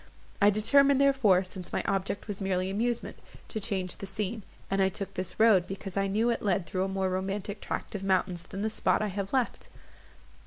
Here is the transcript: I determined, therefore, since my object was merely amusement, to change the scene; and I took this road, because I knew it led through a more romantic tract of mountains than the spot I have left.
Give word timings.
I 0.41 0.49
determined, 0.49 0.99
therefore, 0.99 1.43
since 1.43 1.71
my 1.71 1.83
object 1.83 2.27
was 2.27 2.41
merely 2.41 2.71
amusement, 2.71 3.17
to 3.49 3.59
change 3.59 3.97
the 3.97 4.07
scene; 4.07 4.41
and 4.67 4.81
I 4.81 4.89
took 4.89 5.13
this 5.13 5.39
road, 5.39 5.67
because 5.67 5.95
I 5.95 6.07
knew 6.07 6.31
it 6.31 6.41
led 6.41 6.65
through 6.65 6.85
a 6.85 6.95
more 6.97 7.07
romantic 7.11 7.61
tract 7.61 7.93
of 7.93 8.03
mountains 8.03 8.41
than 8.45 8.63
the 8.63 8.69
spot 8.71 9.03
I 9.03 9.09
have 9.09 9.31
left. 9.31 9.69